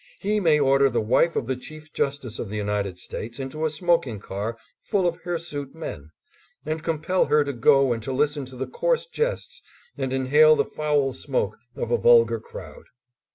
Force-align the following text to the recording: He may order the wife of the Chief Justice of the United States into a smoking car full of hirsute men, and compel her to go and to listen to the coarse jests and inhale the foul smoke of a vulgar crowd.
He 0.19 0.39
may 0.39 0.59
order 0.59 0.89
the 0.89 0.99
wife 0.99 1.35
of 1.35 1.45
the 1.45 1.55
Chief 1.55 1.93
Justice 1.93 2.39
of 2.39 2.49
the 2.49 2.55
United 2.57 2.97
States 2.97 3.39
into 3.39 3.67
a 3.67 3.69
smoking 3.69 4.19
car 4.19 4.57
full 4.81 5.05
of 5.05 5.17
hirsute 5.21 5.75
men, 5.75 6.09
and 6.65 6.81
compel 6.81 7.25
her 7.25 7.43
to 7.43 7.53
go 7.53 7.93
and 7.93 8.01
to 8.01 8.11
listen 8.11 8.43
to 8.45 8.55
the 8.55 8.65
coarse 8.65 9.05
jests 9.05 9.61
and 9.99 10.11
inhale 10.11 10.55
the 10.55 10.65
foul 10.65 11.13
smoke 11.13 11.55
of 11.75 11.91
a 11.91 11.99
vulgar 11.99 12.39
crowd. 12.39 12.85